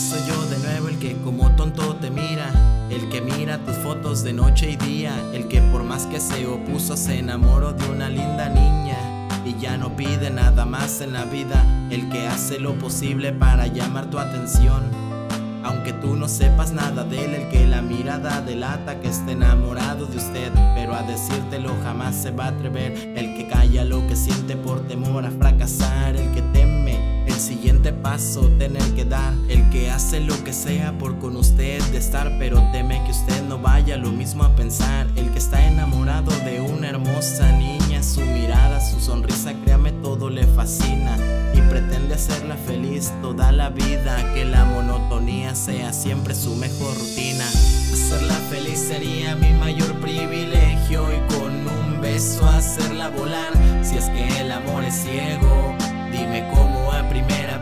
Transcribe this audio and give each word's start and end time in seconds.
Soy 0.00 0.20
yo 0.26 0.46
de 0.46 0.58
nuevo 0.58 0.88
el 0.88 0.98
que 0.98 1.14
como 1.22 1.54
tonto 1.56 1.94
te 1.96 2.10
mira, 2.10 2.50
el 2.88 3.10
que 3.10 3.20
mira 3.20 3.58
tus 3.58 3.76
fotos 3.76 4.24
de 4.24 4.32
noche 4.32 4.70
y 4.70 4.76
día, 4.76 5.12
el 5.34 5.46
que 5.46 5.60
por 5.60 5.84
más 5.84 6.06
que 6.06 6.20
se 6.20 6.46
opuso 6.46 6.96
se 6.96 7.18
enamoró 7.18 7.74
de 7.74 7.86
una 7.86 8.08
linda 8.08 8.48
niña 8.48 8.96
y 9.44 9.54
ya 9.60 9.76
no 9.76 9.94
pide 9.96 10.30
nada 10.30 10.64
más 10.64 11.02
en 11.02 11.12
la 11.12 11.26
vida, 11.26 11.62
el 11.90 12.08
que 12.08 12.26
hace 12.26 12.58
lo 12.58 12.78
posible 12.78 13.32
para 13.32 13.66
llamar 13.66 14.08
tu 14.08 14.18
atención. 14.18 14.84
Aunque 15.62 15.92
tú 15.92 16.16
no 16.16 16.28
sepas 16.28 16.72
nada 16.72 17.04
de 17.04 17.26
él, 17.26 17.34
el 17.34 17.48
que 17.50 17.66
la 17.66 17.82
mirada 17.82 18.40
delata 18.40 19.00
que 19.00 19.08
está 19.08 19.32
enamorado 19.32 20.06
de 20.06 20.16
usted, 20.16 20.50
pero 20.74 20.94
a 20.94 21.02
decírtelo 21.02 21.74
jamás 21.84 22.16
se 22.16 22.30
va 22.30 22.46
a 22.46 22.48
atrever, 22.48 22.92
el 23.16 23.36
que 23.36 23.48
calla 23.48 23.84
lo 23.84 24.06
que 24.06 24.16
siente 24.16 24.56
por 24.56 24.80
temor 24.88 25.26
a 25.26 25.30
fracasar 25.30 25.49
tener 28.58 28.82
que 28.94 29.04
dar, 29.04 29.32
el 29.48 29.70
que 29.70 29.88
hace 29.88 30.18
lo 30.18 30.34
que 30.42 30.52
sea 30.52 30.98
por 30.98 31.20
con 31.20 31.36
usted 31.36 31.80
de 31.92 31.98
estar, 31.98 32.36
pero 32.40 32.60
teme 32.72 33.00
que 33.04 33.12
usted 33.12 33.40
no 33.44 33.56
vaya 33.56 33.96
lo 33.96 34.10
mismo 34.10 34.42
a 34.42 34.56
pensar, 34.56 35.06
el 35.14 35.30
que 35.30 35.38
está 35.38 35.64
enamorado 35.64 36.32
de 36.44 36.60
una 36.60 36.88
hermosa 36.88 37.52
niña, 37.52 38.02
su 38.02 38.20
mirada, 38.22 38.80
su 38.80 38.98
sonrisa, 38.98 39.54
créame 39.62 39.92
todo 40.02 40.28
le 40.28 40.44
fascina 40.44 41.16
y 41.54 41.60
pretende 41.70 42.14
hacerla 42.14 42.56
feliz 42.56 43.12
toda 43.22 43.52
la 43.52 43.70
vida, 43.70 44.34
que 44.34 44.44
la 44.44 44.64
monotonía 44.64 45.54
sea 45.54 45.92
siempre 45.92 46.34
su 46.34 46.56
mejor 46.56 46.92
rutina. 46.98 47.46
Hacerla 47.46 48.34
feliz 48.50 48.80
sería 48.80 49.36
mi 49.36 49.52
mayor 49.52 49.92
privilegio 50.00 51.04
y 51.12 51.32
con 51.32 51.52
un 51.52 52.00
beso 52.00 52.44
hacerla 52.48 53.08
volar, 53.10 53.52
si 53.82 53.98
es 53.98 54.06
que 54.06 54.40
el 54.40 54.50
amor 54.50 54.82
es 54.82 54.96
ciego. 54.96 55.76
Dime 56.10 56.48
cómo 56.52 56.69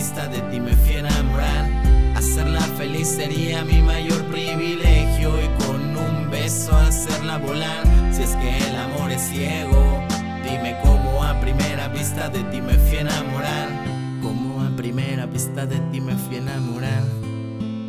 vista 0.00 0.26
de 0.28 0.40
ti 0.50 0.58
me 0.58 0.74
fui 0.76 0.94
a 0.94 1.00
enamorar. 1.00 1.68
Hacerla 2.16 2.62
feliz 2.78 3.06
sería 3.06 3.62
mi 3.62 3.82
mayor 3.82 4.22
privilegio 4.34 5.28
y 5.44 5.48
con 5.62 5.80
un 5.94 6.30
beso 6.30 6.74
hacerla 6.74 7.36
volar. 7.36 7.84
Si 8.10 8.22
es 8.22 8.34
que 8.36 8.50
el 8.68 8.76
amor 8.76 9.12
es 9.12 9.20
ciego, 9.20 10.02
dime 10.42 10.74
cómo 10.82 11.22
a 11.22 11.38
primera 11.38 11.88
vista 11.88 12.30
de 12.30 12.42
ti 12.44 12.62
me 12.62 12.78
fui 12.84 12.96
a 12.96 13.00
enamorar. 13.02 13.68
Cómo 14.22 14.62
a 14.62 14.74
primera 14.74 15.26
vista 15.26 15.66
de 15.66 15.78
ti 15.90 16.00
me 16.00 16.14
fui 16.16 16.36
a 16.36 16.38
enamorar. 16.38 17.04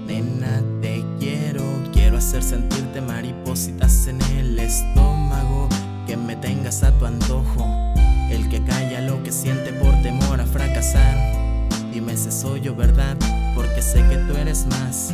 Nena, 0.05 0.61
te 0.81 1.05
quiero, 1.17 1.63
quiero 1.93 2.17
hacer 2.17 2.43
sentirte 2.43 2.99
maripositas 2.99 4.07
en 4.07 4.21
el 4.37 4.59
estómago, 4.59 5.69
que 6.05 6.17
me 6.17 6.35
tengas 6.35 6.83
a 6.83 6.91
tu 6.91 7.05
antojo. 7.05 7.65
El 8.29 8.49
que 8.49 8.61
calla 8.63 9.00
yo 12.71 12.75
verdad, 12.77 13.17
porque 13.55 13.81
sé 13.81 14.01
que 14.07 14.17
tú 14.17 14.37
eres 14.37 14.65
más, 14.67 15.13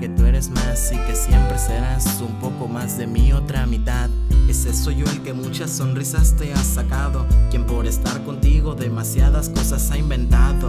que 0.00 0.08
tú 0.08 0.24
eres 0.24 0.48
más 0.50 0.90
y 0.92 0.96
que 0.96 1.14
siempre 1.14 1.58
serás 1.58 2.20
un 2.20 2.34
poco 2.40 2.66
más 2.68 2.98
de 2.98 3.06
mi 3.06 3.32
otra 3.32 3.66
mitad. 3.66 4.10
Ese 4.48 4.74
soy 4.74 4.96
yo 4.96 5.06
el 5.06 5.22
que 5.22 5.32
muchas 5.32 5.70
sonrisas 5.70 6.34
te 6.36 6.52
ha 6.52 6.64
sacado, 6.64 7.26
quien 7.50 7.64
por 7.64 7.86
estar 7.86 8.22
contigo 8.24 8.74
demasiadas 8.74 9.48
cosas 9.50 9.90
ha 9.90 9.98
inventado. 9.98 10.68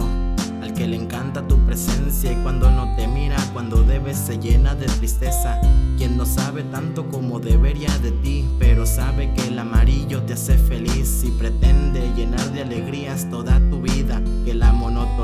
Al 0.62 0.74
que 0.74 0.86
le 0.86 0.96
encanta 0.96 1.46
tu 1.46 1.56
presencia 1.66 2.32
y 2.32 2.36
cuando 2.42 2.70
no 2.70 2.94
te 2.96 3.06
mira, 3.06 3.36
cuando 3.52 3.82
debes 3.82 4.18
se 4.18 4.38
llena 4.38 4.74
de 4.74 4.86
tristeza. 4.86 5.60
Quien 5.96 6.16
no 6.16 6.26
sabe 6.26 6.62
tanto 6.64 7.08
como 7.08 7.40
debería 7.40 7.96
de 7.98 8.12
ti, 8.12 8.48
pero 8.58 8.86
sabe 8.86 9.32
que 9.34 9.48
el 9.48 9.58
amarillo 9.58 10.22
te 10.22 10.34
hace 10.34 10.58
feliz 10.58 11.22
y 11.24 11.30
pretende 11.30 12.12
llenar 12.14 12.52
de 12.52 12.62
alegrías 12.62 13.28
toda 13.30 13.58
tu 13.70 13.80
vida. 13.80 14.20
Que 14.44 14.54
la 14.54 14.72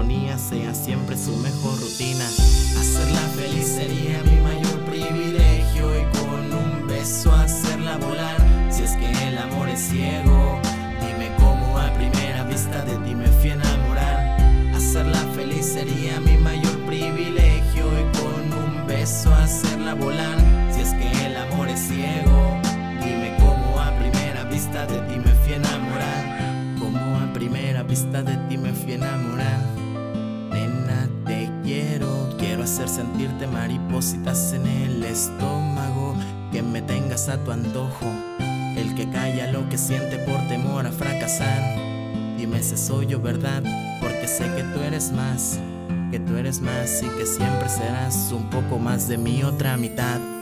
monotonía 0.04 0.38
sea 0.38 0.74
siempre 0.74 1.16
su 1.16 1.36
mejor 1.36 1.78
rutina. 1.80 2.24
Hacerla 2.78 3.20
feliz 3.36 3.66
sería 3.66 4.22
mi 4.22 4.40
mayor 4.40 4.80
privilegio 4.84 6.00
y 6.00 6.04
con 6.16 6.52
un 6.52 6.86
beso 6.86 7.32
hacerla 7.32 7.96
volar. 7.98 8.36
Si 8.70 8.82
es 8.82 8.92
que 8.92 9.10
el 9.28 9.38
amor 9.38 9.68
es 9.68 9.80
ciego, 9.80 10.60
dime 11.00 11.30
cómo 11.38 11.78
a 11.78 11.92
primera 11.94 12.44
vista 12.44 12.84
de 12.84 12.96
ti 12.98 13.14
me 13.14 13.26
fui 13.26 13.50
a 13.50 13.54
enamorar. 13.54 14.74
Hacerla 14.74 15.20
feliz 15.34 15.66
sería 15.66 16.20
mi 16.20 16.36
mayor 16.38 16.78
privilegio 16.86 17.84
y 18.00 18.18
con 18.18 18.52
un 18.52 18.86
beso 18.86 19.34
hacerla 19.34 19.94
volar. 19.94 20.38
Si 20.72 20.80
es 20.80 20.92
que 20.94 21.26
el 21.26 21.36
amor 21.36 21.68
es 21.68 21.80
ciego, 21.80 22.60
dime 23.02 23.36
cómo 23.38 23.80
a 23.80 23.90
primera 23.98 24.44
vista 24.44 24.86
de 24.86 24.98
ti 25.08 25.18
me 25.18 25.32
fui 25.42 25.54
a 25.54 25.56
enamorar. 25.56 26.78
Cómo 26.78 27.16
a 27.18 27.32
primera 27.32 27.82
vista 27.82 28.22
de 28.22 28.36
ti 28.48 28.58
me 28.58 28.72
fui 28.72 28.92
a 28.92 28.96
enamorar. 28.96 29.83
Quiero, 31.64 32.28
quiero 32.38 32.64
hacer 32.64 32.90
sentirte 32.90 33.46
maripositas 33.46 34.52
en 34.52 34.66
el 34.66 35.02
estómago, 35.02 36.14
que 36.52 36.62
me 36.62 36.82
tengas 36.82 37.30
a 37.30 37.42
tu 37.42 37.52
antojo. 37.52 38.04
El 38.76 38.94
que 38.94 39.08
calla 39.08 39.50
lo 39.50 39.66
que 39.70 39.78
siente 39.78 40.18
por 40.18 40.46
temor 40.46 40.86
a 40.86 40.92
fracasar. 40.92 41.62
Dime 42.36 42.62
si 42.62 42.76
soy 42.76 43.06
yo 43.06 43.18
verdad, 43.18 43.62
porque 43.98 44.28
sé 44.28 44.44
que 44.54 44.62
tú 44.74 44.80
eres 44.80 45.10
más, 45.10 45.58
que 46.10 46.20
tú 46.20 46.36
eres 46.36 46.60
más 46.60 47.02
y 47.02 47.08
que 47.16 47.24
siempre 47.24 47.70
serás 47.70 48.30
un 48.30 48.50
poco 48.50 48.78
más 48.78 49.08
de 49.08 49.16
mi 49.16 49.42
otra 49.42 49.78
mitad. 49.78 50.33